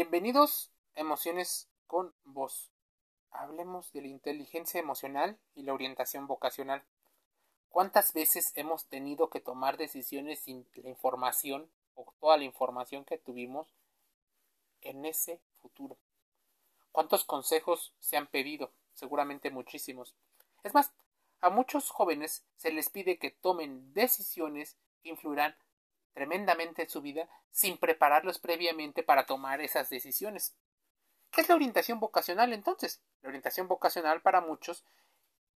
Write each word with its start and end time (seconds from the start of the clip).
Bienvenidos 0.00 0.70
a 0.94 1.00
Emociones 1.00 1.68
con 1.88 2.14
Voz. 2.22 2.70
Hablemos 3.32 3.90
de 3.92 4.02
la 4.02 4.06
inteligencia 4.06 4.78
emocional 4.78 5.40
y 5.56 5.64
la 5.64 5.74
orientación 5.74 6.28
vocacional. 6.28 6.84
¿Cuántas 7.68 8.12
veces 8.12 8.52
hemos 8.54 8.86
tenido 8.86 9.28
que 9.28 9.40
tomar 9.40 9.76
decisiones 9.76 10.38
sin 10.38 10.68
la 10.74 10.88
información 10.88 11.68
o 11.96 12.14
toda 12.20 12.36
la 12.36 12.44
información 12.44 13.04
que 13.04 13.18
tuvimos 13.18 13.74
en 14.82 15.04
ese 15.04 15.40
futuro? 15.56 15.98
¿Cuántos 16.92 17.24
consejos 17.24 17.92
se 17.98 18.16
han 18.16 18.28
pedido? 18.28 18.70
Seguramente 18.94 19.50
muchísimos. 19.50 20.14
Es 20.62 20.74
más, 20.74 20.92
a 21.40 21.50
muchos 21.50 21.90
jóvenes 21.90 22.44
se 22.56 22.70
les 22.70 22.88
pide 22.88 23.18
que 23.18 23.32
tomen 23.32 23.92
decisiones 23.94 24.76
que 25.02 25.08
influirán 25.08 25.56
tremendamente 26.12 26.82
en 26.82 26.90
su 26.90 27.00
vida 27.00 27.28
sin 27.50 27.78
prepararlos 27.78 28.38
previamente 28.38 29.02
para 29.02 29.26
tomar 29.26 29.60
esas 29.60 29.90
decisiones. 29.90 30.56
¿Qué 31.30 31.42
es 31.42 31.48
la 31.48 31.54
orientación 31.54 32.00
vocacional 32.00 32.52
entonces? 32.52 33.02
La 33.22 33.28
orientación 33.28 33.68
vocacional 33.68 34.22
para 34.22 34.40
muchos 34.40 34.84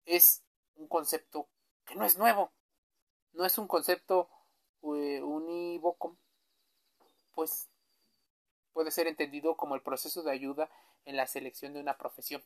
es 0.06 0.42
un 0.76 0.88
concepto 0.88 1.48
que 1.84 1.94
no 1.94 2.04
es 2.04 2.16
nuevo, 2.16 2.52
no 3.32 3.44
es 3.44 3.58
un 3.58 3.68
concepto 3.68 4.28
eh, 4.82 5.20
unívoco, 5.22 6.16
pues 7.32 7.68
puede 8.72 8.90
ser 8.90 9.06
entendido 9.06 9.56
como 9.56 9.74
el 9.74 9.82
proceso 9.82 10.22
de 10.22 10.32
ayuda 10.32 10.70
en 11.04 11.16
la 11.16 11.26
selección 11.26 11.72
de 11.72 11.80
una 11.80 11.96
profesión, 11.96 12.42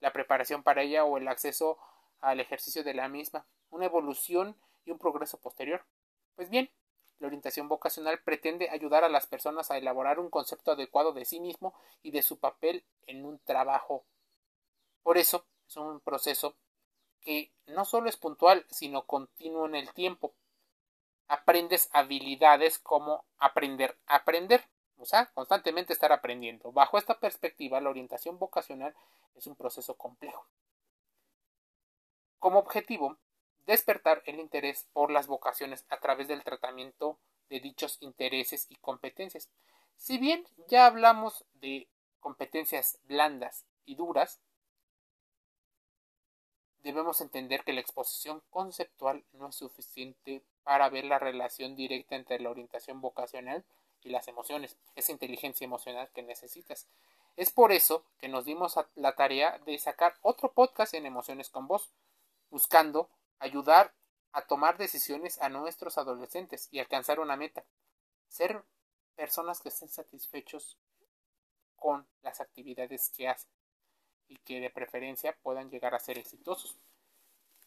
la 0.00 0.12
preparación 0.12 0.62
para 0.62 0.82
ella 0.82 1.04
o 1.04 1.18
el 1.18 1.28
acceso 1.28 1.78
al 2.20 2.40
ejercicio 2.40 2.84
de 2.84 2.94
la 2.94 3.08
misma, 3.08 3.46
una 3.70 3.86
evolución 3.86 4.56
y 4.84 4.90
un 4.90 4.98
progreso 4.98 5.38
posterior. 5.40 5.84
Pues 6.34 6.50
bien, 6.50 6.70
la 7.22 7.28
orientación 7.28 7.68
vocacional 7.68 8.18
pretende 8.18 8.68
ayudar 8.68 9.04
a 9.04 9.08
las 9.08 9.28
personas 9.28 9.70
a 9.70 9.78
elaborar 9.78 10.18
un 10.18 10.28
concepto 10.28 10.72
adecuado 10.72 11.12
de 11.12 11.24
sí 11.24 11.38
mismo 11.38 11.72
y 12.02 12.10
de 12.10 12.20
su 12.20 12.40
papel 12.40 12.84
en 13.06 13.24
un 13.24 13.38
trabajo. 13.38 14.04
Por 15.04 15.18
eso 15.18 15.46
es 15.68 15.76
un 15.76 16.00
proceso 16.00 16.56
que 17.20 17.52
no 17.66 17.84
solo 17.84 18.08
es 18.08 18.16
puntual, 18.16 18.66
sino 18.70 19.06
continuo 19.06 19.66
en 19.66 19.76
el 19.76 19.92
tiempo. 19.94 20.34
Aprendes 21.28 21.88
habilidades 21.92 22.80
como 22.80 23.24
aprender 23.38 23.96
a 24.06 24.16
aprender, 24.16 24.68
o 24.98 25.06
sea, 25.06 25.26
constantemente 25.26 25.92
estar 25.92 26.10
aprendiendo. 26.10 26.72
Bajo 26.72 26.98
esta 26.98 27.20
perspectiva, 27.20 27.80
la 27.80 27.90
orientación 27.90 28.36
vocacional 28.40 28.96
es 29.36 29.46
un 29.46 29.54
proceso 29.54 29.94
complejo. 29.94 30.44
Como 32.40 32.58
objetivo, 32.58 33.16
despertar 33.66 34.22
el 34.26 34.40
interés 34.40 34.86
por 34.92 35.10
las 35.10 35.26
vocaciones 35.26 35.84
a 35.88 35.98
través 36.00 36.28
del 36.28 36.44
tratamiento 36.44 37.18
de 37.48 37.60
dichos 37.60 37.98
intereses 38.00 38.66
y 38.70 38.76
competencias. 38.76 39.48
Si 39.96 40.18
bien 40.18 40.46
ya 40.68 40.86
hablamos 40.86 41.44
de 41.54 41.88
competencias 42.20 42.98
blandas 43.04 43.64
y 43.84 43.94
duras, 43.94 44.40
debemos 46.82 47.20
entender 47.20 47.62
que 47.64 47.72
la 47.72 47.80
exposición 47.80 48.42
conceptual 48.50 49.24
no 49.32 49.48
es 49.48 49.56
suficiente 49.56 50.42
para 50.64 50.88
ver 50.88 51.04
la 51.04 51.18
relación 51.18 51.76
directa 51.76 52.16
entre 52.16 52.40
la 52.40 52.50
orientación 52.50 53.00
vocacional 53.00 53.64
y 54.02 54.10
las 54.10 54.26
emociones, 54.28 54.76
esa 54.96 55.12
inteligencia 55.12 55.64
emocional 55.64 56.08
que 56.12 56.22
necesitas. 56.22 56.88
Es 57.36 57.50
por 57.50 57.72
eso 57.72 58.04
que 58.18 58.28
nos 58.28 58.44
dimos 58.44 58.74
la 58.94 59.14
tarea 59.14 59.58
de 59.64 59.78
sacar 59.78 60.16
otro 60.22 60.52
podcast 60.52 60.94
en 60.94 61.06
Emociones 61.06 61.48
con 61.50 61.66
Voz, 61.66 61.90
buscando 62.50 63.08
ayudar 63.42 63.92
a 64.32 64.46
tomar 64.46 64.78
decisiones 64.78 65.40
a 65.42 65.48
nuestros 65.48 65.98
adolescentes 65.98 66.68
y 66.70 66.78
alcanzar 66.78 67.20
una 67.20 67.36
meta. 67.36 67.64
Ser 68.28 68.62
personas 69.16 69.60
que 69.60 69.68
estén 69.68 69.88
satisfechos 69.88 70.78
con 71.76 72.06
las 72.22 72.40
actividades 72.40 73.10
que 73.14 73.28
hacen 73.28 73.50
y 74.28 74.38
que 74.38 74.60
de 74.60 74.70
preferencia 74.70 75.36
puedan 75.42 75.70
llegar 75.70 75.94
a 75.94 75.98
ser 75.98 76.18
exitosos. 76.18 76.78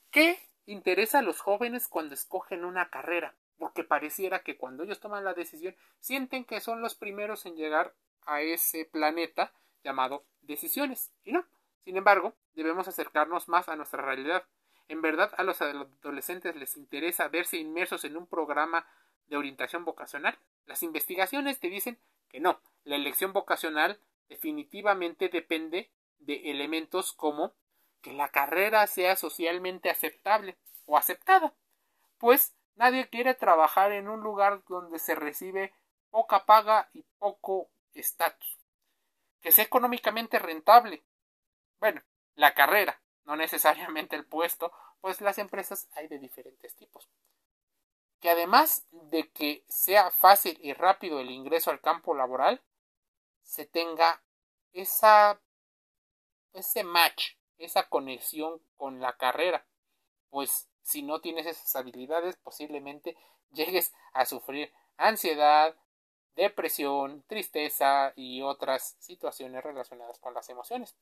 ¿Qué 0.10 0.40
interesa 0.66 1.20
a 1.20 1.22
los 1.22 1.42
jóvenes 1.42 1.88
cuando 1.88 2.16
escogen 2.16 2.64
una 2.64 2.90
carrera? 2.90 3.36
Porque 3.58 3.84
pareciera 3.84 4.44
que 4.44 4.58
cuando 4.58 4.84
ellos 4.84 5.02
toman 5.02 5.26
la 5.26 5.34
decisión 5.34 5.76
sienten 6.00 6.46
que 6.46 6.62
son 6.62 6.82
los 6.82 6.96
primeros 6.96 7.46
en 7.46 7.58
llegar 7.58 7.94
a 8.26 8.42
ese 8.42 8.86
planeta 8.86 9.54
llamado 9.84 10.26
decisiones. 10.42 11.12
Y 11.24 11.34
no. 11.34 11.46
Sin 11.84 11.98
embargo, 11.98 12.34
debemos 12.54 12.88
acercarnos 12.88 13.50
más 13.50 13.70
a 13.70 13.76
nuestra 13.76 14.02
realidad 14.02 14.46
¿En 14.88 15.02
verdad 15.02 15.34
a 15.38 15.44
los 15.44 15.62
adolescentes 15.62 16.56
les 16.56 16.78
interesa 16.78 17.28
verse 17.28 17.58
inmersos 17.58 18.04
en 18.04 18.18
un 18.18 18.28
programa 18.28 18.88
de 19.28 19.38
orientación 19.38 19.84
vocacional? 19.86 20.38
Las 20.66 20.84
investigaciones 20.84 21.60
te 21.60 21.70
dicen 21.70 22.00
que 22.30 22.40
no. 22.40 22.60
La 22.84 22.96
elección 22.96 23.34
vocacional 23.34 24.00
definitivamente 24.30 25.30
depende 25.30 25.92
de 26.20 26.52
elementos 26.52 27.14
como 27.14 27.54
que 28.02 28.14
la 28.14 28.30
carrera 28.30 28.86
sea 28.86 29.16
socialmente 29.16 29.90
aceptable 29.90 30.58
o 30.86 30.98
aceptada, 30.98 31.56
pues 32.20 32.56
nadie 32.76 33.10
quiere 33.10 33.34
trabajar 33.34 33.92
en 33.92 34.08
un 34.08 34.22
lugar 34.22 34.64
donde 34.68 35.00
se 35.00 35.16
recibe 35.16 35.74
poca 36.12 36.46
paga 36.46 36.90
y 36.94 37.04
poco 37.18 37.70
estatus. 37.94 38.58
Que 39.42 39.52
sea 39.52 39.66
económicamente 39.66 40.40
rentable. 40.40 41.04
Bueno, 41.80 42.02
la 42.36 42.54
carrera, 42.54 43.02
no 43.26 43.36
necesariamente 43.36 44.16
el 44.16 44.26
puesto, 44.26 44.72
pues 45.02 45.22
las 45.22 45.38
empresas 45.38 45.88
hay 45.96 46.08
de 46.08 46.20
diferentes 46.20 46.76
tipos. 46.76 47.10
Que 48.20 48.30
además 48.30 48.86
de 48.92 49.30
que 49.32 49.64
sea 49.68 50.10
fácil 50.12 50.58
y 50.62 50.74
rápido 50.74 51.20
el 51.20 51.32
ingreso 51.32 51.72
al 51.72 51.82
campo 51.82 52.16
laboral, 52.16 52.64
se 53.44 53.66
tenga 53.66 54.24
esa 54.74 55.40
ese 56.54 56.84
match, 56.84 57.34
esa 57.58 57.90
conexión 57.90 58.62
con 58.78 59.02
la 59.02 59.18
carrera, 59.18 59.66
pues 60.30 60.70
si 60.84 61.02
no 61.02 61.20
tienes 61.20 61.46
esas 61.46 61.76
habilidades 61.76 62.38
posiblemente 62.38 63.18
llegues 63.52 63.94
a 64.14 64.26
sufrir 64.26 64.72
ansiedad, 64.98 65.76
depresión, 66.36 67.24
tristeza 67.28 68.14
y 68.16 68.42
otras 68.42 68.96
situaciones 69.00 69.64
relacionadas 69.64 70.20
con 70.20 70.34
las 70.34 70.50
emociones. 70.50 70.96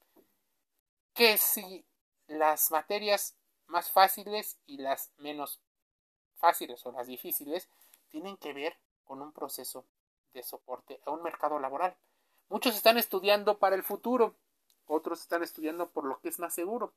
Que 1.13 1.38
si 1.38 1.85
las 2.28 2.72
materias 2.72 3.35
más 3.67 3.89
fáciles 3.91 4.57
y 4.66 4.78
las 4.78 5.11
menos 5.17 5.59
fáciles 6.35 6.85
o 6.85 6.91
las 6.91 7.07
difíciles 7.07 7.69
tienen 8.09 8.38
que 8.38 8.53
ver 8.53 8.78
con 9.03 9.22
un 9.22 9.31
proceso 9.31 9.85
de 10.33 10.44
soporte 10.44 11.00
a 11.06 11.12
un 11.12 11.23
mercado 11.23 11.59
laboral. 11.59 11.95
Muchos 12.50 12.75
están 12.75 12.97
estudiando 12.97 13.57
para 13.57 13.75
el 13.75 13.83
futuro, 13.83 14.35
otros 14.85 15.22
están 15.22 15.44
estudiando 15.44 15.89
por 15.89 16.06
lo 16.06 16.19
que 16.19 16.29
es 16.29 16.39
más 16.39 16.53
seguro. 16.53 16.94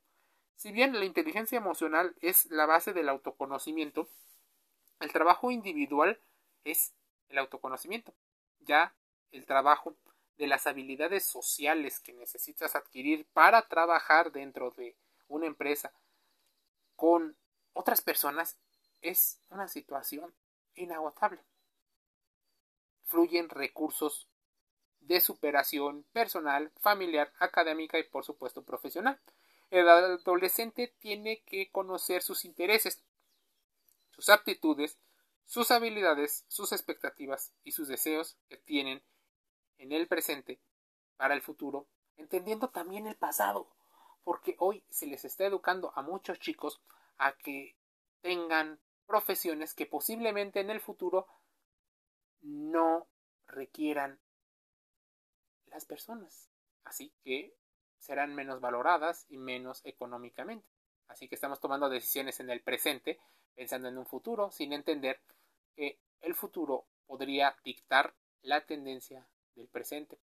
Si 0.56 0.72
bien 0.72 0.98
la 0.98 1.04
inteligencia 1.04 1.59
emocional 1.59 2.15
es 2.20 2.47
la 2.47 2.66
base 2.66 2.92
del 2.92 3.09
autoconocimiento, 3.09 4.09
el 5.00 5.12
trabajo 5.12 5.50
individual 5.50 6.19
es 6.65 6.92
el 7.28 7.38
autoconocimiento. 7.38 8.15
Ya 8.60 8.94
el 9.32 9.47
trabajo 9.47 9.94
de 10.38 10.47
las 10.47 10.66
habilidades 10.66 11.25
sociales 11.25 12.00
que 12.00 12.12
necesitas 12.12 12.75
adquirir 12.75 13.26
para 13.32 13.69
trabajar 13.69 14.32
dentro 14.32 14.70
de 14.72 14.97
una 15.28 15.47
empresa 15.47 15.92
con 16.94 17.37
otras 17.72 18.00
personas 18.03 18.59
es 19.03 19.41
una 19.50 19.69
situación 19.69 20.34
inagotable. 20.75 21.44
Fluyen 23.04 23.48
recursos 23.48 24.28
de 25.00 25.20
superación 25.20 26.04
personal, 26.12 26.72
familiar, 26.81 27.32
académica 27.38 27.98
y 27.98 28.04
por 28.04 28.25
supuesto 28.25 28.65
profesional. 28.65 29.20
El 29.70 29.88
adolescente 29.88 30.94
tiene 30.98 31.42
que 31.44 31.70
conocer 31.70 32.22
sus 32.22 32.44
intereses, 32.44 33.04
sus 34.10 34.28
aptitudes, 34.28 34.98
sus 35.44 35.70
habilidades, 35.70 36.44
sus 36.48 36.72
expectativas 36.72 37.53
y 37.62 37.72
sus 37.72 37.88
deseos 37.88 38.36
que 38.48 38.56
tienen 38.56 39.03
en 39.78 39.92
el 39.92 40.09
presente 40.09 40.60
para 41.16 41.34
el 41.34 41.42
futuro, 41.42 41.86
entendiendo 42.16 42.71
también 42.71 43.06
el 43.06 43.16
pasado 43.16 43.75
porque 44.26 44.56
hoy 44.58 44.82
se 44.90 45.06
les 45.06 45.24
está 45.24 45.46
educando 45.46 45.92
a 45.94 46.02
muchos 46.02 46.40
chicos 46.40 46.82
a 47.16 47.36
que 47.36 47.76
tengan 48.22 48.80
profesiones 49.06 49.72
que 49.72 49.86
posiblemente 49.86 50.58
en 50.58 50.68
el 50.68 50.80
futuro 50.80 51.28
no 52.40 53.06
requieran 53.46 54.18
las 55.66 55.84
personas. 55.84 56.50
Así 56.82 57.12
que 57.22 57.54
serán 57.98 58.34
menos 58.34 58.60
valoradas 58.60 59.26
y 59.28 59.38
menos 59.38 59.80
económicamente. 59.84 60.66
Así 61.06 61.28
que 61.28 61.36
estamos 61.36 61.60
tomando 61.60 61.88
decisiones 61.88 62.40
en 62.40 62.50
el 62.50 62.62
presente, 62.62 63.20
pensando 63.54 63.88
en 63.88 63.96
un 63.96 64.06
futuro, 64.06 64.50
sin 64.50 64.72
entender 64.72 65.20
que 65.76 66.00
el 66.20 66.34
futuro 66.34 66.88
podría 67.06 67.56
dictar 67.62 68.12
la 68.42 68.66
tendencia 68.66 69.24
del 69.54 69.68
presente. 69.68 70.18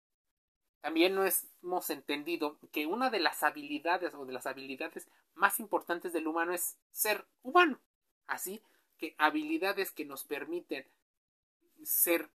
También 0.81 1.15
no 1.15 1.25
hemos 1.25 1.89
entendido 1.89 2.57
que 2.71 2.85
una 2.85 3.09
de 3.09 3.19
las 3.19 3.43
habilidades 3.43 4.13
o 4.13 4.25
de 4.25 4.33
las 4.33 4.45
habilidades 4.45 5.09
más 5.35 5.59
importantes 5.59 6.13
del 6.13 6.27
humano 6.27 6.53
es 6.53 6.77
ser 6.91 7.25
humano. 7.43 7.79
Así 8.27 8.61
que 8.97 9.15
habilidades 9.17 9.91
que 9.91 10.05
nos 10.05 10.23
permiten 10.23 10.85
ser 11.83 12.29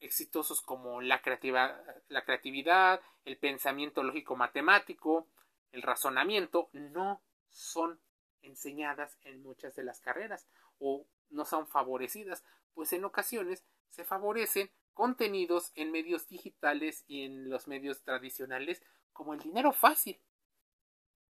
exitosos 0.00 0.60
como 0.60 1.00
la 1.00 1.22
creatividad, 1.22 1.80
la 2.08 2.24
creatividad, 2.24 3.00
el 3.24 3.38
pensamiento 3.38 4.02
lógico 4.02 4.36
matemático, 4.36 5.26
el 5.72 5.82
razonamiento, 5.82 6.68
no 6.72 7.20
son 7.50 7.98
enseñadas 8.42 9.18
en 9.24 9.42
muchas 9.42 9.74
de 9.74 9.84
las 9.84 10.00
carreras 10.00 10.46
o 10.78 11.06
no 11.30 11.44
son 11.44 11.66
favorecidas, 11.66 12.44
pues 12.74 12.92
en 12.92 13.04
ocasiones 13.04 13.64
se 13.90 14.04
favorecen 14.04 14.70
contenidos 14.96 15.72
en 15.74 15.92
medios 15.92 16.26
digitales 16.26 17.04
y 17.06 17.22
en 17.24 17.50
los 17.50 17.68
medios 17.68 18.02
tradicionales 18.02 18.82
como 19.12 19.34
el 19.34 19.40
dinero 19.40 19.72
fácil. 19.72 20.18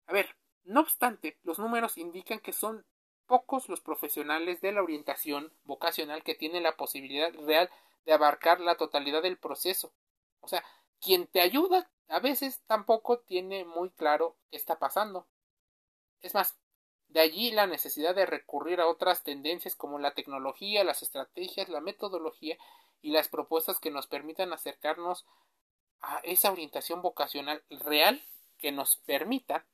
A 0.06 0.12
ver, 0.12 0.36
no 0.62 0.80
obstante, 0.80 1.38
los 1.42 1.58
números 1.58 1.98
indican 1.98 2.38
que 2.38 2.52
son 2.52 2.86
pocos 3.26 3.68
los 3.68 3.80
profesionales 3.80 4.60
de 4.60 4.70
la 4.70 4.80
orientación 4.80 5.52
vocacional 5.64 6.22
que 6.22 6.36
tienen 6.36 6.62
la 6.62 6.76
posibilidad 6.76 7.34
real 7.34 7.68
de 8.06 8.12
abarcar 8.12 8.60
la 8.60 8.76
totalidad 8.76 9.22
del 9.22 9.38
proceso. 9.38 9.92
O 10.40 10.46
sea, 10.46 10.64
quien 11.00 11.26
te 11.26 11.40
ayuda 11.40 11.90
a 12.06 12.20
veces 12.20 12.62
tampoco 12.66 13.18
tiene 13.18 13.64
muy 13.64 13.90
claro 13.90 14.36
qué 14.50 14.56
está 14.56 14.78
pasando. 14.78 15.26
Es 16.20 16.32
más, 16.32 16.56
de 17.08 17.20
allí 17.20 17.50
la 17.50 17.66
necesidad 17.66 18.14
de 18.14 18.24
recurrir 18.24 18.80
a 18.80 18.86
otras 18.86 19.24
tendencias 19.24 19.74
como 19.74 19.98
la 19.98 20.14
tecnología, 20.14 20.84
las 20.84 21.02
estrategias, 21.02 21.68
la 21.68 21.80
metodología 21.80 22.56
y 23.02 23.12
las 23.12 23.28
propuestas 23.28 23.78
que 23.78 23.90
nos 23.90 24.06
permitan 24.06 24.52
acercarnos 24.52 25.26
a 26.00 26.18
esa 26.18 26.52
orientación 26.52 27.02
vocacional 27.02 27.62
real 27.70 28.22
que 28.58 28.72
nos 28.72 28.96
permita 28.98 29.64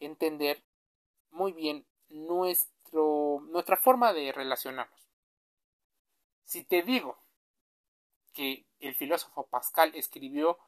entender 0.00 0.62
muy 1.30 1.52
bien 1.52 1.86
nuestro, 2.08 3.40
nuestra 3.48 3.76
forma 3.76 4.12
de 4.12 4.32
relacionarnos. 4.32 5.08
Si 6.44 6.64
te 6.64 6.82
digo 6.82 7.18
que 8.32 8.64
el 8.80 8.94
filósofo 8.94 9.46
Pascal 9.46 9.94
escribió 9.94 10.58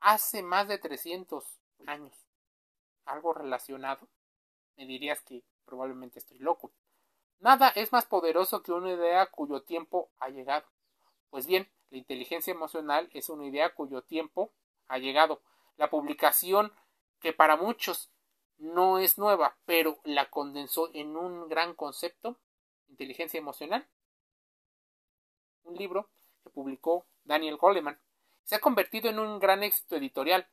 hace 0.00 0.42
más 0.42 0.68
de 0.68 0.78
300 0.78 1.44
años 1.86 2.14
algo 3.04 3.34
relacionado, 3.34 4.08
me 4.76 4.86
dirías 4.86 5.20
que 5.22 5.44
probablemente 5.64 6.18
estoy 6.18 6.38
loco. 6.38 6.72
Nada 7.40 7.68
es 7.68 7.92
más 7.92 8.06
poderoso 8.06 8.62
que 8.62 8.72
una 8.72 8.92
idea 8.92 9.26
cuyo 9.26 9.62
tiempo 9.62 10.10
ha 10.18 10.28
llegado. 10.28 10.66
Pues 11.34 11.48
bien, 11.48 11.68
la 11.90 11.98
inteligencia 11.98 12.52
emocional 12.52 13.10
es 13.12 13.28
una 13.28 13.44
idea 13.44 13.74
cuyo 13.74 14.02
tiempo 14.02 14.52
ha 14.86 14.98
llegado. 14.98 15.42
La 15.76 15.90
publicación 15.90 16.72
que 17.18 17.32
para 17.32 17.56
muchos 17.56 18.08
no 18.56 19.00
es 19.00 19.18
nueva, 19.18 19.58
pero 19.64 19.98
la 20.04 20.30
condensó 20.30 20.90
en 20.94 21.16
un 21.16 21.48
gran 21.48 21.74
concepto, 21.74 22.38
inteligencia 22.86 23.38
emocional, 23.38 23.84
un 25.64 25.74
libro 25.74 26.08
que 26.44 26.50
publicó 26.50 27.04
Daniel 27.24 27.56
Goleman. 27.56 27.98
Se 28.44 28.54
ha 28.54 28.60
convertido 28.60 29.10
en 29.10 29.18
un 29.18 29.40
gran 29.40 29.64
éxito 29.64 29.96
editorial, 29.96 30.46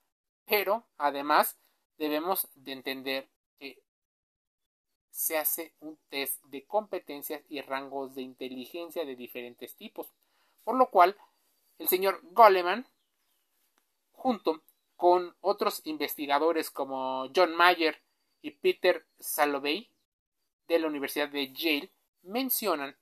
pero 0.46 0.88
además 0.98 1.60
debemos 2.00 2.50
de 2.56 2.72
entender 2.72 3.30
que 3.60 3.84
se 5.12 5.38
hace 5.38 5.76
un 5.80 6.00
test 6.10 6.44
de 6.46 6.66
competencias 6.66 7.44
y 7.50 7.62
rangos 7.62 8.16
de 8.16 8.24
inteligencia 8.24 9.06
de 9.06 9.16
diferentes 9.16 9.76
tipos, 9.76 10.12
por 10.64 10.76
lo 10.76 10.90
cual 10.90 11.18
el 11.80 11.88
señor 11.88 12.20
Goleman, 12.24 12.88
junto 14.12 14.62
con 14.96 15.36
otros 15.42 15.82
investigadores 15.86 16.70
como 16.70 17.28
John 17.36 17.56
Mayer 17.56 18.02
y 18.42 18.52
Peter 18.52 19.06
Salovey 19.20 19.90
de 20.68 20.80
la 20.80 20.88
Universidad 20.88 21.30
de 21.30 21.52
Yale, 21.52 21.92
mencionan 22.24 22.96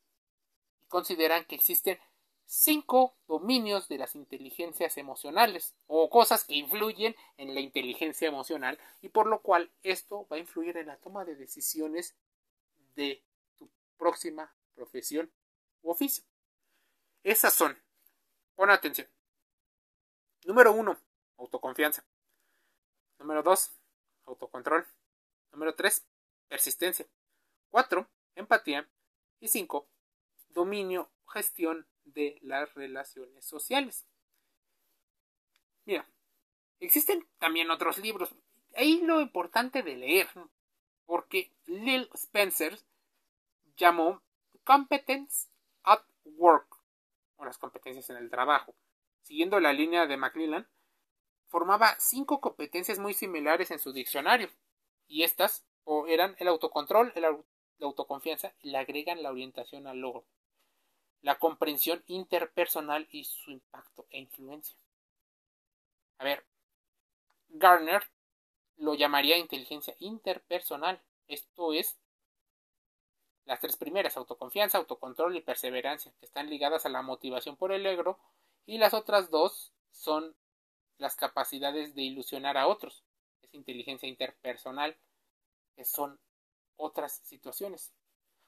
y 0.82 0.86
consideran 0.86 1.44
que 1.46 1.56
existen 1.56 2.00
cinco 2.46 3.16
dominios 3.28 3.88
de 3.90 4.00
las 4.00 4.16
inteligencias 4.16 4.98
emocionales 4.98 5.76
o 5.86 6.10
cosas 6.10 6.46
que 6.46 6.56
influyen 6.56 7.16
en 7.38 7.54
la 7.54 7.60
inteligencia 7.60 8.28
emocional 8.28 8.80
y 9.02 9.10
por 9.10 9.28
lo 9.28 9.42
cual 9.42 9.70
esto 9.84 10.26
va 10.32 10.38
a 10.38 10.40
influir 10.40 10.78
en 10.78 10.88
la 10.88 10.98
toma 10.98 11.26
de 11.26 11.36
decisiones 11.36 12.16
de 12.96 13.22
tu 13.58 13.70
próxima 13.98 14.52
profesión 14.74 15.30
u 15.84 15.92
oficio. 15.92 16.24
Esas 17.24 17.54
son, 17.54 17.78
pon 18.56 18.70
atención. 18.70 19.08
Número 20.46 20.72
uno, 20.72 20.98
autoconfianza. 21.38 22.06
Número 23.20 23.44
dos, 23.44 23.74
autocontrol. 24.26 24.88
Número 25.52 25.76
tres, 25.76 26.06
persistencia. 26.48 27.06
Cuatro, 27.70 28.10
empatía. 28.36 28.90
Y 29.42 29.48
cinco, 29.48 29.88
dominio, 30.50 31.10
gestión 31.28 31.88
de 32.04 32.38
las 32.42 32.74
relaciones 32.74 33.46
sociales. 33.46 34.06
Mira, 35.86 36.10
existen 36.80 37.28
también 37.38 37.72
otros 37.72 37.98
libros. 37.98 38.36
Ahí 38.76 39.02
lo 39.02 39.22
importante 39.22 39.82
de 39.82 39.96
leer, 39.96 40.30
porque 41.06 41.52
Lil 41.66 42.10
Spencer 42.14 42.80
llamó 43.78 44.22
Competence 44.64 45.48
at 45.84 46.04
Work, 46.26 46.79
o 47.40 47.46
las 47.46 47.58
competencias 47.58 48.10
en 48.12 48.18
el 48.18 48.30
trabajo. 48.30 48.76
Siguiendo 49.24 49.60
la 49.60 49.74
línea 49.74 50.06
de 50.06 50.18
Macmillan, 50.18 50.70
formaba 51.48 51.96
cinco 51.98 52.40
competencias 52.40 53.00
muy 53.00 53.16
similares 53.16 53.72
en 53.72 53.80
su 53.80 53.92
diccionario, 53.92 54.50
y 55.08 55.24
estas 55.24 55.66
o 55.84 56.06
eran 56.06 56.36
el 56.38 56.48
autocontrol, 56.48 57.12
la 57.16 57.36
autoconfianza, 57.82 58.54
y 58.62 58.70
le 58.70 58.78
agregan 58.78 59.24
la 59.24 59.32
orientación 59.32 59.88
al 59.88 59.98
logro 59.98 60.28
la 61.22 61.38
comprensión 61.38 62.04
interpersonal 62.08 63.08
y 63.12 63.26
su 63.26 63.52
impacto 63.52 64.08
e 64.10 64.20
influencia. 64.20 64.78
A 66.18 66.24
ver, 66.24 66.46
Garner 67.50 68.04
lo 68.78 68.94
llamaría 68.94 69.38
inteligencia 69.38 69.96
interpersonal. 70.00 71.02
Esto 71.28 71.74
es 71.74 71.98
las 73.50 73.60
tres 73.60 73.78
primeras, 73.78 74.16
autoconfianza, 74.16 74.78
autocontrol 74.78 75.36
y 75.36 75.42
perseverancia, 75.42 76.14
que 76.20 76.28
están 76.28 76.52
ligadas 76.52 76.86
a 76.86 76.90
la 76.90 77.02
motivación 77.02 77.58
por 77.58 77.72
el 77.72 77.84
ego, 77.84 78.20
y 78.68 78.78
las 78.78 78.94
otras 78.94 79.32
dos 79.32 79.74
son 79.92 80.36
las 81.00 81.16
capacidades 81.16 81.96
de 81.96 82.04
ilusionar 82.04 82.58
a 82.58 82.68
otros, 82.68 83.04
es 83.42 83.52
inteligencia 83.56 84.08
interpersonal, 84.08 84.96
que 85.76 85.84
son 85.84 86.20
otras 86.78 87.22
situaciones. 87.24 87.92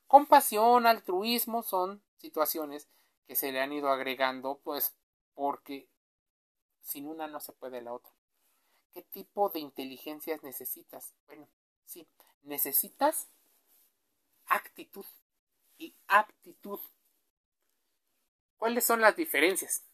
Compasión, 0.05 0.85
altruismo 0.85 1.63
son 1.63 2.03
situaciones 2.17 2.87
que 3.25 3.35
se 3.35 3.51
le 3.51 3.59
han 3.59 3.73
ido 3.73 3.89
agregando, 3.89 4.59
pues 4.63 4.95
porque 5.33 5.89
sin 6.83 7.07
una 7.07 7.25
no 7.25 7.39
se 7.39 7.53
puede 7.53 7.81
la 7.81 7.93
otra. 7.93 8.13
¿Qué 8.93 9.01
tipo 9.01 9.49
de 9.49 9.61
inteligencias 9.61 10.43
necesitas? 10.43 11.15
Bueno, 11.25 11.47
sí, 11.85 12.07
necesitas 12.43 13.29
actitud 14.51 15.05
y 15.77 15.95
aptitud. 16.07 16.79
¿Cuáles 18.57 18.85
son 18.85 18.99
las 19.01 19.15
diferencias? 19.15 19.89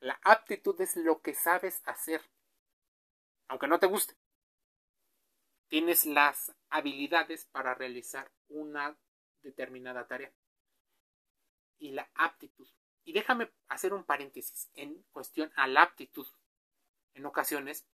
La 0.00 0.18
aptitud 0.22 0.78
es 0.80 0.96
lo 0.96 1.22
que 1.22 1.32
sabes 1.32 1.80
hacer, 1.84 2.20
aunque 3.48 3.68
no 3.68 3.78
te 3.78 3.86
guste. 3.86 4.16
Tienes 5.68 6.06
las 6.06 6.52
habilidades 6.70 7.44
para 7.46 7.74
realizar 7.74 8.32
una 8.48 8.98
determinada 9.42 10.06
tarea. 10.08 10.32
Y 11.78 11.92
la 11.92 12.10
aptitud. 12.14 12.68
Y 13.04 13.12
déjame 13.12 13.52
hacer 13.68 13.94
un 13.94 14.04
paréntesis 14.04 14.68
en 14.74 15.02
cuestión 15.12 15.52
a 15.54 15.68
la 15.68 15.82
aptitud. 15.82 16.26
En 17.14 17.26
ocasiones, 17.26 17.86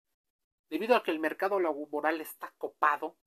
debido 0.69 0.95
a 0.95 1.03
que 1.03 1.11
el 1.11 1.19
mercado 1.19 1.59
laboral 1.59 2.19
está 2.21 2.53
copado, 2.57 3.17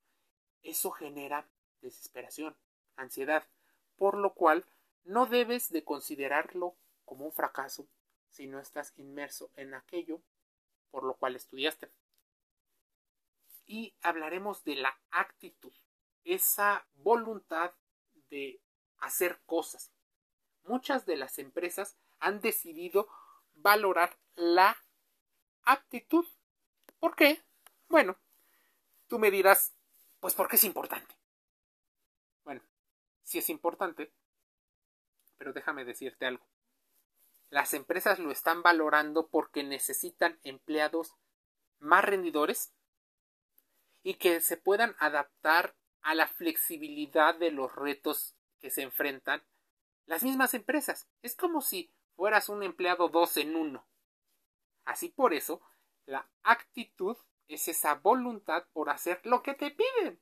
eso 0.62 0.90
genera 0.90 1.49
desesperación, 1.80 2.56
ansiedad, 3.00 3.49
por 3.97 4.16
lo 4.16 4.35
cual 4.35 4.64
no 5.04 5.26
debes 5.26 5.71
de 5.71 5.85
considerarlo 5.85 6.76
como 7.04 7.25
un 7.25 7.33
fracaso 7.33 7.88
si 8.28 8.47
no 8.47 8.61
estás 8.61 8.92
inmerso 8.97 9.50
en 9.57 9.75
aquello 9.75 10.23
por 10.90 11.04
lo 11.04 11.14
cual 11.14 11.37
estudiaste. 11.37 11.90
Y 13.66 13.95
hablaremos 14.02 14.64
de 14.64 14.76
la 14.76 14.99
actitud, 15.11 15.73
esa 16.25 16.87
voluntad 16.95 17.73
de 18.30 18.61
hacer 18.99 19.40
cosas. 19.47 19.92
Muchas 20.64 21.07
de 21.07 21.16
las 21.16 21.38
empresas 21.38 21.97
han 22.19 22.40
decidido 22.40 23.09
valorar 23.54 24.19
la 24.35 24.76
aptitud. 25.62 26.26
¿Por 26.99 27.14
qué? 27.14 27.42
Bueno, 27.88 28.16
tú 29.07 29.19
me 29.19 29.30
dirás, 29.30 29.73
pues 30.19 30.35
porque 30.35 30.57
es 30.57 30.64
importante. 30.64 31.19
Sí 33.30 33.38
es 33.38 33.49
importante, 33.49 34.12
pero 35.38 35.52
déjame 35.52 35.84
decirte 35.84 36.26
algo. 36.26 36.44
Las 37.49 37.75
empresas 37.75 38.18
lo 38.18 38.32
están 38.32 38.64
valorando 38.64 39.28
porque 39.28 39.62
necesitan 39.62 40.40
empleados 40.42 41.14
más 41.78 42.04
rendidores 42.04 42.72
y 44.02 44.14
que 44.14 44.40
se 44.40 44.56
puedan 44.56 44.96
adaptar 44.99 45.76
a 46.02 46.16
la 46.16 46.26
flexibilidad 46.26 47.37
de 47.37 47.52
los 47.52 47.72
retos 47.76 48.34
que 48.58 48.68
se 48.68 48.82
enfrentan 48.82 49.44
las 50.06 50.25
mismas 50.25 50.52
empresas. 50.54 51.06
Es 51.22 51.37
como 51.37 51.60
si 51.60 51.94
fueras 52.16 52.49
un 52.49 52.64
empleado 52.64 53.10
dos 53.10 53.37
en 53.37 53.54
uno. 53.54 53.87
Así 54.84 55.08
por 55.08 55.34
eso, 55.34 55.62
la 56.04 56.28
actitud 56.42 57.16
es 57.46 57.68
esa 57.68 57.94
voluntad 57.94 58.66
por 58.72 58.90
hacer 58.90 59.25
lo 59.25 59.44
que 59.44 59.54
te 59.54 59.70
piden. 59.70 60.20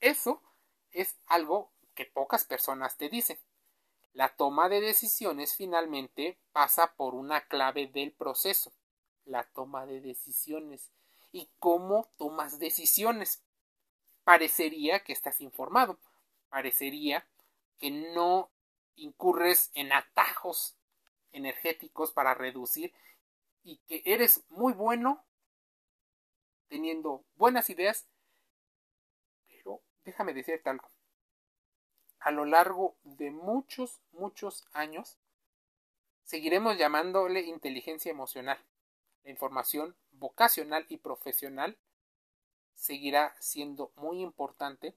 Eso 0.00 0.42
es 0.90 1.16
algo 1.28 1.70
que 2.02 2.10
pocas 2.10 2.44
personas 2.44 2.96
te 2.96 3.08
dicen. 3.08 3.38
La 4.12 4.28
toma 4.34 4.68
de 4.68 4.80
decisiones 4.80 5.54
finalmente 5.54 6.38
pasa 6.52 6.94
por 6.94 7.14
una 7.14 7.46
clave 7.46 7.86
del 7.86 8.12
proceso, 8.12 8.72
la 9.24 9.44
toma 9.44 9.86
de 9.86 10.00
decisiones. 10.00 10.90
¿Y 11.32 11.48
cómo 11.58 12.10
tomas 12.18 12.58
decisiones? 12.58 13.42
Parecería 14.24 15.02
que 15.04 15.12
estás 15.12 15.40
informado, 15.40 15.98
parecería 16.50 17.26
que 17.78 17.90
no 17.90 18.50
incurres 18.96 19.70
en 19.74 19.92
atajos 19.92 20.76
energéticos 21.32 22.12
para 22.12 22.34
reducir 22.34 22.92
y 23.64 23.78
que 23.88 24.02
eres 24.04 24.42
muy 24.50 24.72
bueno 24.72 25.24
teniendo 26.68 27.24
buenas 27.36 27.70
ideas, 27.70 28.06
pero 29.48 29.80
déjame 30.04 30.34
decirte 30.34 30.68
algo 30.68 30.91
a 32.22 32.30
lo 32.30 32.44
largo 32.44 32.94
de 33.02 33.30
muchos, 33.30 34.00
muchos 34.12 34.64
años, 34.72 35.18
seguiremos 36.22 36.78
llamándole 36.78 37.40
inteligencia 37.40 38.10
emocional. 38.10 38.58
La 39.24 39.30
información 39.30 39.96
vocacional 40.12 40.86
y 40.88 40.98
profesional 40.98 41.76
seguirá 42.74 43.34
siendo 43.40 43.92
muy 43.96 44.20
importante 44.20 44.94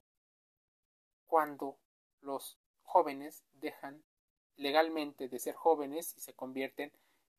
cuando 1.26 1.76
los 2.20 2.58
jóvenes 2.82 3.42
dejan 3.54 4.02
legalmente 4.56 5.28
de 5.28 5.38
ser 5.38 5.54
jóvenes 5.54 6.14
y 6.16 6.20
se 6.20 6.32
convierten 6.32 6.92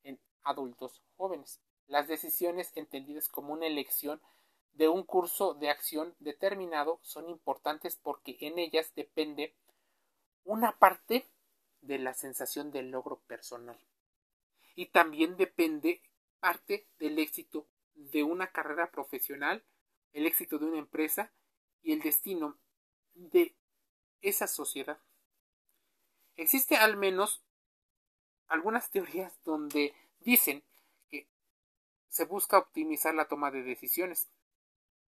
en 0.04 0.18
adultos 0.42 1.02
jóvenes. 1.16 1.60
Las 1.86 2.08
decisiones 2.08 2.72
entendidas 2.76 3.28
como 3.28 3.54
una 3.54 3.66
elección 3.66 4.20
de 4.74 4.88
un 4.88 5.02
curso 5.02 5.54
de 5.54 5.70
acción 5.70 6.14
determinado 6.20 7.00
son 7.02 7.28
importantes 7.28 7.96
porque 7.96 8.36
en 8.40 8.58
ellas 8.58 8.92
depende 8.94 9.54
una 10.44 10.78
parte 10.78 11.26
de 11.80 11.98
la 11.98 12.14
sensación 12.14 12.70
del 12.70 12.90
logro 12.90 13.20
personal. 13.26 13.78
Y 14.74 14.86
también 14.86 15.36
depende 15.36 16.02
parte 16.40 16.86
del 16.98 17.18
éxito 17.18 17.66
de 17.94 18.22
una 18.22 18.50
carrera 18.52 18.90
profesional, 18.90 19.64
el 20.12 20.26
éxito 20.26 20.58
de 20.58 20.66
una 20.66 20.78
empresa 20.78 21.32
y 21.82 21.92
el 21.92 22.00
destino 22.00 22.58
de 23.14 23.54
esa 24.20 24.46
sociedad. 24.46 25.00
Existe 26.36 26.76
al 26.76 26.96
menos 26.96 27.42
algunas 28.46 28.90
teorías 28.90 29.32
donde 29.44 29.94
dicen 30.20 30.64
que 31.08 31.28
se 32.08 32.24
busca 32.24 32.58
optimizar 32.58 33.14
la 33.14 33.26
toma 33.26 33.50
de 33.50 33.62
decisiones. 33.62 34.28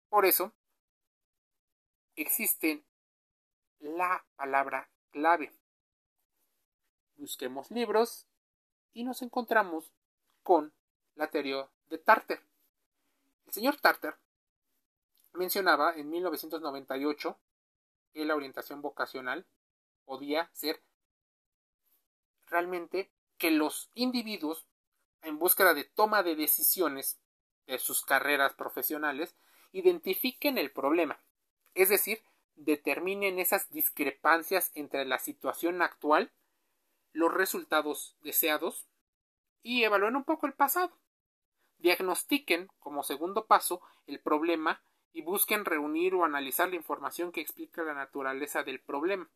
Por 0.10 0.26
eso, 0.26 0.54
existe 2.16 2.84
la 3.80 4.26
palabra 4.36 4.90
clave. 5.12 5.52
Busquemos 7.18 7.72
libros 7.72 8.28
y 8.94 9.04
nos 9.04 9.22
encontramos 9.22 9.92
con 10.44 10.74
la 11.16 11.30
teoría 11.30 11.70
de 11.90 11.98
Tarter. 11.98 12.42
El 13.48 13.54
señor 13.54 13.78
Tarter 13.78 14.16
mencionaba 15.34 15.94
en 15.96 16.10
1998 16.10 17.38
que 18.14 18.26
la 18.26 18.36
orientación 18.36 18.82
vocacional 18.82 19.46
podía 20.06 20.50
ser 20.54 20.82
realmente 22.48 23.12
que 23.38 23.52
los 23.52 23.92
individuos 23.94 24.68
en 25.22 25.38
búsqueda 25.38 25.74
de 25.74 25.84
toma 25.84 26.24
de 26.24 26.36
decisiones 26.36 27.20
de 27.66 27.78
sus 27.80 28.04
carreras 28.04 28.54
profesionales 28.54 29.36
identifiquen 29.72 30.58
el 30.58 30.72
problema, 30.72 31.20
es 31.76 31.90
decir, 31.90 32.24
determinen 32.58 33.40
esas 33.40 33.70
discrepancias 33.70 34.72
entre 34.76 35.06
la 35.06 35.20
situación 35.20 35.82
actual, 35.82 36.32
los 37.14 37.34
resultados 37.34 38.18
deseados 38.22 38.88
y 39.64 39.84
evalúen 39.84 40.16
un 40.16 40.24
poco 40.24 40.48
el 40.48 40.54
pasado. 40.54 40.98
Diagnostiquen 41.78 42.68
como 42.80 43.04
segundo 43.04 43.46
paso 43.46 43.82
el 44.08 44.20
problema 44.20 44.82
y 45.14 45.22
busquen 45.22 45.66
reunir 45.66 46.14
o 46.16 46.26
analizar 46.26 46.70
la 46.70 46.76
información 46.76 47.32
que 47.32 47.42
explica 47.42 47.84
la 47.84 47.94
naturaleza 47.94 48.64
del 48.64 48.80
problema. 48.80 49.30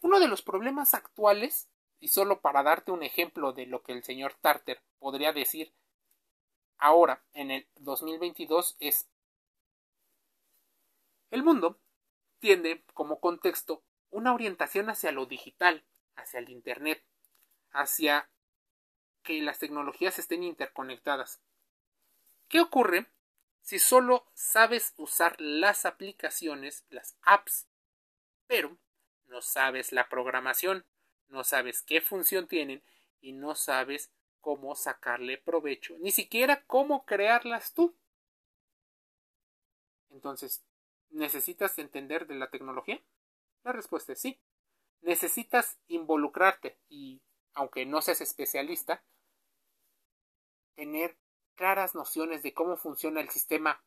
Uno 0.00 0.18
de 0.18 0.28
los 0.28 0.42
problemas 0.42 0.94
actuales, 0.94 1.68
y 2.00 2.08
solo 2.08 2.40
para 2.40 2.62
darte 2.62 2.92
un 2.92 3.02
ejemplo 3.02 3.52
de 3.52 3.66
lo 3.66 3.82
que 3.82 3.92
el 3.92 4.02
señor 4.02 4.34
Tarter 4.40 4.80
podría 4.98 5.32
decir 5.32 5.72
ahora 6.78 7.22
en 7.34 7.50
el 7.50 7.66
2022 7.76 8.76
es 8.80 9.06
el 11.30 11.42
mundo 11.42 11.78
tiene 12.40 12.84
como 12.94 13.20
contexto 13.20 13.84
una 14.10 14.34
orientación 14.34 14.90
hacia 14.90 15.12
lo 15.12 15.26
digital, 15.26 15.84
hacia 16.16 16.40
el 16.40 16.48
Internet, 16.48 17.04
hacia 17.70 18.28
que 19.22 19.40
las 19.42 19.58
tecnologías 19.58 20.18
estén 20.18 20.42
interconectadas. 20.42 21.40
¿Qué 22.48 22.60
ocurre 22.60 23.06
si 23.60 23.78
solo 23.78 24.26
sabes 24.34 24.94
usar 24.96 25.40
las 25.40 25.86
aplicaciones, 25.86 26.84
las 26.88 27.16
apps, 27.22 27.68
pero 28.46 28.76
no 29.26 29.42
sabes 29.42 29.92
la 29.92 30.08
programación, 30.08 30.84
no 31.28 31.44
sabes 31.44 31.82
qué 31.82 32.00
función 32.00 32.48
tienen 32.48 32.82
y 33.20 33.32
no 33.32 33.54
sabes 33.54 34.10
cómo 34.40 34.74
sacarle 34.74 35.38
provecho, 35.38 35.96
ni 36.00 36.10
siquiera 36.10 36.64
cómo 36.66 37.04
crearlas 37.04 37.74
tú? 37.74 37.94
Entonces, 40.10 40.64
¿Necesitas 41.10 41.78
entender 41.78 42.26
de 42.26 42.36
la 42.36 42.50
tecnología? 42.50 43.00
La 43.64 43.72
respuesta 43.72 44.12
es 44.12 44.20
sí. 44.20 44.40
Necesitas 45.02 45.78
involucrarte 45.88 46.78
y, 46.88 47.20
aunque 47.54 47.86
no 47.86 48.00
seas 48.02 48.20
especialista, 48.20 49.02
tener 50.76 51.16
claras 51.56 51.94
nociones 51.94 52.42
de 52.42 52.54
cómo 52.54 52.76
funciona 52.76 53.20
el 53.20 53.30
sistema 53.30 53.82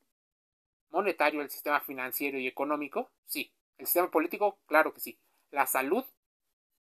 monetario, 0.89 1.42
el 1.42 1.50
sistema 1.50 1.80
financiero 1.80 2.38
y 2.38 2.48
económico, 2.48 3.10
sí. 3.25 3.51
El 3.77 3.88
sistema 3.88 4.12
político, 4.12 4.60
claro 4.68 4.94
que 4.94 5.00
sí. 5.00 5.20
La 5.50 5.65
salud, 5.65 6.06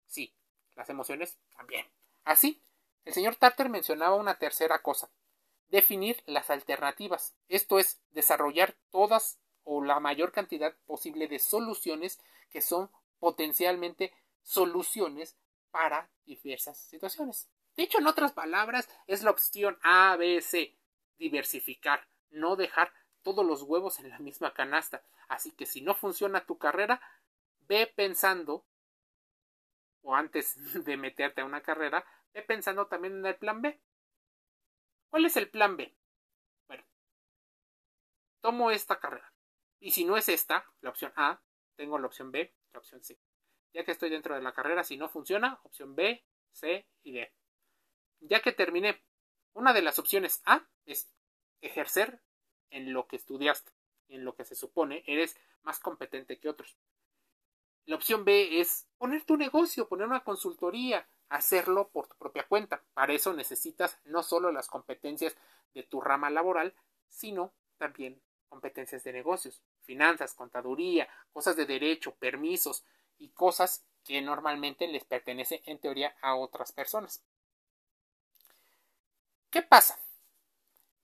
sí. 0.07 0.33
Las 0.75 0.89
emociones, 0.89 1.39
también. 1.55 1.85
Así, 2.23 2.61
el 3.05 3.13
señor 3.13 3.35
Tarter 3.35 3.69
mencionaba 3.69 4.15
una 4.15 4.37
tercera 4.39 4.81
cosa. 4.81 5.09
Definir 5.69 6.21
las 6.25 6.49
alternativas. 6.49 7.35
Esto 7.47 7.79
es, 7.79 8.01
desarrollar 8.11 8.75
todas 8.91 9.39
o 9.63 9.83
la 9.83 9.99
mayor 9.99 10.31
cantidad 10.31 10.75
posible 10.85 11.27
de 11.27 11.39
soluciones 11.39 12.19
que 12.49 12.61
son 12.61 12.89
potencialmente 13.19 14.13
soluciones 14.41 15.37
para 15.71 16.09
diversas 16.25 16.77
situaciones. 16.77 17.49
Dicho 17.75 17.97
en 17.97 18.07
otras 18.07 18.33
palabras, 18.33 18.87
es 19.07 19.23
la 19.23 19.31
opción 19.31 19.79
A, 19.81 20.15
B, 20.15 20.41
C, 20.41 20.77
diversificar, 21.17 22.07
no 22.29 22.55
dejar 22.55 22.93
todos 23.23 23.45
los 23.45 23.63
huevos 23.63 23.99
en 23.99 24.09
la 24.09 24.19
misma 24.19 24.53
canasta. 24.53 25.03
Así 25.27 25.51
que 25.51 25.65
si 25.65 25.81
no 25.81 25.95
funciona 25.95 26.45
tu 26.45 26.57
carrera, 26.57 27.01
ve 27.67 27.87
pensando, 27.87 28.65
o 30.03 30.15
antes 30.15 30.55
de 30.85 30.97
meterte 30.97 31.41
a 31.41 31.45
una 31.45 31.61
carrera, 31.61 32.05
ve 32.33 32.43
pensando 32.43 32.87
también 32.87 33.17
en 33.17 33.25
el 33.25 33.35
plan 33.35 33.61
B. 33.61 33.79
¿Cuál 35.09 35.25
es 35.25 35.37
el 35.37 35.49
plan 35.49 35.77
B? 35.77 35.95
Bueno, 36.67 36.83
tomo 38.41 38.69
esta 38.69 38.99
carrera. 38.99 39.32
Y 39.83 39.91
si 39.91 40.05
no 40.05 40.15
es 40.15 40.29
esta, 40.29 40.65
la 40.79 40.91
opción 40.91 41.11
A, 41.17 41.41
tengo 41.75 41.99
la 41.99 42.07
opción 42.07 42.31
B, 42.31 42.53
la 42.71 42.79
opción 42.79 43.03
C. 43.03 43.19
Ya 43.73 43.83
que 43.83 43.91
estoy 43.91 44.09
dentro 44.09 44.33
de 44.33 44.41
la 44.41 44.53
carrera, 44.53 44.85
si 44.85 44.95
no 44.95 45.09
funciona, 45.09 45.59
opción 45.63 45.93
B, 45.93 46.23
C 46.53 46.87
y 47.03 47.11
D. 47.11 47.33
Ya 48.21 48.41
que 48.41 48.53
terminé, 48.53 49.03
una 49.51 49.73
de 49.73 49.81
las 49.81 49.99
opciones 49.99 50.41
A 50.45 50.65
es 50.85 51.11
ejercer 51.59 52.21
en 52.69 52.93
lo 52.93 53.07
que 53.07 53.17
estudiaste, 53.17 53.73
en 54.07 54.23
lo 54.23 54.35
que 54.35 54.45
se 54.45 54.55
supone 54.55 55.03
eres 55.05 55.35
más 55.63 55.81
competente 55.81 56.39
que 56.39 56.47
otros. 56.47 56.77
La 57.83 57.97
opción 57.97 58.23
B 58.23 58.61
es 58.61 58.87
poner 58.97 59.25
tu 59.25 59.35
negocio, 59.35 59.89
poner 59.89 60.07
una 60.07 60.23
consultoría, 60.23 61.09
hacerlo 61.27 61.89
por 61.89 62.07
tu 62.07 62.15
propia 62.15 62.47
cuenta. 62.47 62.85
Para 62.93 63.11
eso 63.11 63.33
necesitas 63.33 63.99
no 64.05 64.23
solo 64.23 64.49
las 64.53 64.69
competencias 64.69 65.35
de 65.73 65.83
tu 65.83 65.99
rama 65.99 66.29
laboral, 66.29 66.73
sino 67.09 67.53
también 67.77 68.21
competencias 68.47 69.03
de 69.03 69.11
negocios, 69.11 69.63
finanzas, 69.83 70.33
contaduría, 70.33 71.07
cosas 71.31 71.55
de 71.55 71.65
derecho, 71.65 72.15
permisos 72.15 72.83
y 73.17 73.29
cosas 73.29 73.85
que 74.03 74.21
normalmente 74.21 74.87
les 74.87 75.05
pertenecen 75.05 75.61
en 75.65 75.79
teoría 75.79 76.15
a 76.21 76.35
otras 76.35 76.71
personas. 76.71 77.23
¿Qué 79.49 79.61
pasa? 79.61 79.99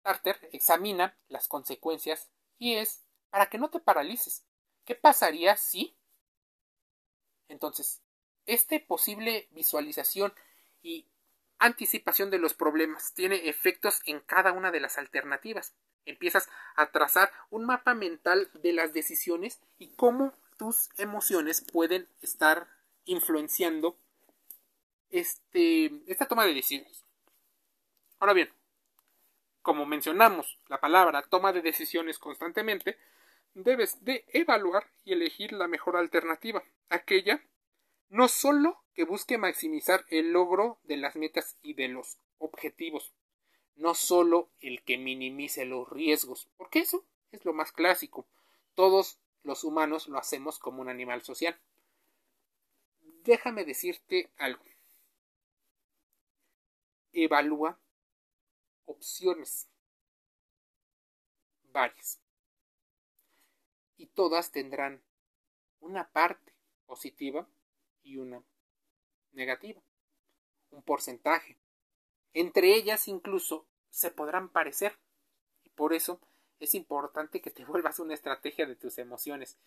Carter 0.02 0.50
examina 0.52 1.18
las 1.28 1.48
consecuencias 1.48 2.30
y 2.58 2.76
es 2.76 3.04
para 3.30 3.50
que 3.50 3.58
no 3.58 3.70
te 3.70 3.80
paralices. 3.80 4.44
¿Qué 4.86 4.96
pasaría 4.96 5.56
si? 5.56 5.96
Entonces, 7.48 8.02
esta 8.46 8.76
posible 8.88 9.48
visualización 9.52 10.34
y 10.82 11.06
anticipación 11.60 12.30
de 12.30 12.40
los 12.40 12.54
problemas, 12.54 13.14
tiene 13.14 13.50
efectos 13.50 14.02
en 14.06 14.22
cada 14.22 14.52
una 14.54 14.72
de 14.72 14.80
las 14.80 14.98
alternativas. 14.98 15.76
Empiezas 16.06 16.50
a 16.76 16.88
trazar 16.92 17.32
un 17.50 17.66
mapa 17.66 17.94
mental 17.94 18.50
de 18.54 18.74
las 18.74 18.94
decisiones 18.94 19.60
y 19.78 19.90
cómo 19.90 20.34
tus 20.58 20.90
emociones 20.98 21.62
pueden 21.62 22.08
estar 22.22 22.68
influenciando 23.06 23.98
este, 25.10 25.92
esta 26.08 26.28
toma 26.28 26.46
de 26.46 26.54
decisiones. 26.54 27.04
Ahora 28.20 28.34
bien, 28.34 28.50
como 29.62 29.86
mencionamos 29.86 30.58
la 30.68 30.80
palabra 30.80 31.22
toma 31.24 31.54
de 31.54 31.62
decisiones 31.62 32.20
constantemente, 32.20 32.98
debes 33.54 34.04
de 34.04 34.26
evaluar 34.30 34.88
y 35.04 35.14
elegir 35.14 35.54
la 35.54 35.68
mejor 35.68 35.98
alternativa, 35.98 36.64
aquella 36.90 37.42
no 38.10 38.28
solo 38.28 38.84
que 38.94 39.06
busque 39.06 39.38
maximizar 39.38 40.06
el 40.10 40.32
logro 40.32 40.80
de 40.84 40.98
las 40.98 41.16
metas 41.16 41.56
y 41.62 41.74
de 41.74 41.88
los 41.88 42.18
objetivos, 42.40 43.14
no 43.76 43.94
solo 43.94 44.50
el 44.60 44.84
que 44.84 44.98
minimice 44.98 45.66
los 45.66 45.88
riesgos, 45.90 46.50
porque 46.58 46.80
eso 46.80 47.06
es 47.32 47.46
lo 47.46 47.54
más 47.54 47.72
clásico. 47.72 48.28
Todos 48.76 49.20
los 49.44 49.64
humanos 49.64 50.08
lo 50.08 50.18
hacemos 50.18 50.60
como 50.60 50.82
un 50.82 50.90
animal 50.90 51.22
social. 51.22 51.58
Déjame 53.24 53.64
decirte 53.64 54.32
algo. 54.38 54.64
Evalúa 57.14 57.80
opciones 58.86 59.68
varias 61.72 62.20
y 63.98 64.08
todas 64.08 64.52
tendrán 64.52 65.02
una 65.80 66.10
parte 66.10 66.54
positiva 66.86 67.48
y 68.04 68.18
una 68.18 68.44
negativa, 69.32 69.82
un 70.72 70.82
porcentaje. 70.84 71.58
Entre 72.34 72.76
ellas 72.76 73.08
incluso 73.08 73.66
se 73.90 74.12
podrán 74.12 74.50
parecer 74.50 74.98
y 75.64 75.70
por 75.70 75.94
eso 75.94 76.20
es 76.60 76.76
importante 76.76 77.42
que 77.42 77.52
te 77.52 77.66
vuelvas 77.66 78.00
una 78.00 78.14
estrategia 78.14 78.66
de 78.66 78.76
tus 78.76 78.98
emociones 78.98 79.58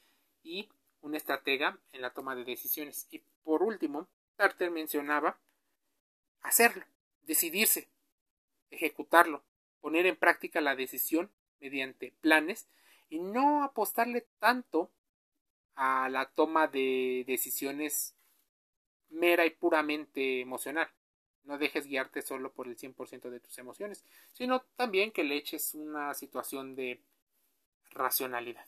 y 0.43 0.69
una 1.01 1.17
estratega 1.17 1.79
en 1.93 2.03
la 2.03 2.13
toma 2.13 2.35
de 2.35 2.45
decisiones. 2.45 3.07
Y 3.11 3.23
por 3.43 3.63
último, 3.63 4.09
Tarter 4.37 4.71
mencionaba 4.71 5.39
hacerlo, 6.43 6.85
decidirse, 7.23 7.89
ejecutarlo, 8.71 9.43
poner 9.81 10.07
en 10.07 10.17
práctica 10.17 10.61
la 10.61 10.77
decisión 10.77 11.31
mediante 11.61 12.13
planes 12.21 12.69
y 13.09 13.19
no 13.19 13.63
apostarle 13.63 14.27
tanto 14.39 14.91
a 15.75 16.09
la 16.09 16.27
toma 16.31 16.67
de 16.69 17.25
decisiones 17.27 18.15
mera 19.13 19.47
y 19.47 19.51
puramente 19.51 20.41
emocional. 20.41 20.89
No 21.45 21.59
dejes 21.59 21.87
guiarte 21.87 22.23
solo 22.23 22.53
por 22.53 22.69
el 22.69 22.77
100% 22.77 23.31
de 23.31 23.41
tus 23.41 23.59
emociones, 23.59 24.05
sino 24.33 24.63
también 24.77 25.13
que 25.13 25.25
le 25.25 25.37
eches 25.37 25.75
una 25.75 26.15
situación 26.15 26.75
de 26.77 27.01
racionalidad. 27.91 28.67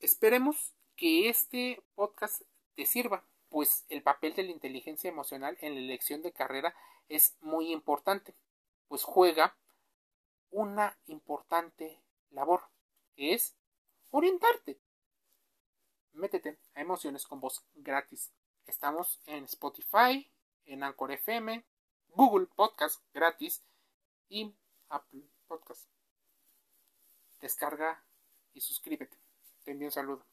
Esperemos 0.00 0.74
que 0.96 1.28
este 1.28 1.82
podcast 1.94 2.42
te 2.74 2.86
sirva, 2.86 3.24
pues 3.48 3.84
el 3.88 4.02
papel 4.02 4.34
de 4.34 4.42
la 4.42 4.50
inteligencia 4.50 5.08
emocional 5.08 5.56
en 5.60 5.74
la 5.74 5.80
elección 5.80 6.22
de 6.22 6.32
carrera 6.32 6.74
es 7.08 7.36
muy 7.40 7.72
importante, 7.72 8.34
pues 8.88 9.02
juega 9.04 9.56
una 10.50 10.98
importante 11.06 12.00
labor, 12.30 12.62
es 13.16 13.54
orientarte. 14.10 14.78
Métete 16.12 16.58
a 16.74 16.80
Emociones 16.80 17.26
con 17.26 17.40
Voz 17.40 17.62
gratis. 17.74 18.32
Estamos 18.66 19.20
en 19.26 19.44
Spotify, 19.44 20.28
en 20.64 20.82
Anchor 20.82 21.12
FM, 21.12 21.64
Google 22.08 22.46
Podcast 22.46 23.00
gratis 23.14 23.64
y 24.28 24.52
Apple 24.88 25.22
Podcast. 25.46 25.88
Descarga 27.40 28.02
y 28.52 28.60
suscríbete. 28.60 29.16
Te 29.64 29.70
envío 29.70 29.88
un 29.88 29.92
saludo. 29.92 30.26